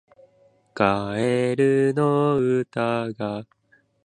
[0.73, 3.45] カエルの歌が